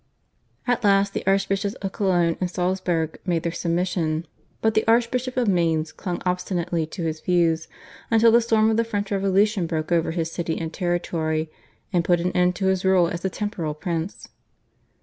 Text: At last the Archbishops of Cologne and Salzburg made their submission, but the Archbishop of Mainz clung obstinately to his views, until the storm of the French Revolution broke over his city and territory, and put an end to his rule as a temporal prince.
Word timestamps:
At 0.65 0.83
last 0.83 1.13
the 1.13 1.23
Archbishops 1.27 1.75
of 1.75 1.91
Cologne 1.91 2.35
and 2.41 2.49
Salzburg 2.49 3.19
made 3.23 3.43
their 3.43 3.51
submission, 3.51 4.25
but 4.59 4.73
the 4.73 4.83
Archbishop 4.87 5.37
of 5.37 5.47
Mainz 5.47 5.91
clung 5.91 6.23
obstinately 6.25 6.87
to 6.87 7.03
his 7.03 7.19
views, 7.19 7.67
until 8.09 8.31
the 8.31 8.41
storm 8.41 8.71
of 8.71 8.77
the 8.77 8.83
French 8.83 9.11
Revolution 9.11 9.67
broke 9.67 9.91
over 9.91 10.09
his 10.09 10.31
city 10.31 10.57
and 10.57 10.73
territory, 10.73 11.51
and 11.93 12.03
put 12.03 12.19
an 12.19 12.31
end 12.31 12.55
to 12.55 12.65
his 12.65 12.83
rule 12.83 13.09
as 13.09 13.23
a 13.23 13.29
temporal 13.29 13.75
prince. 13.75 14.29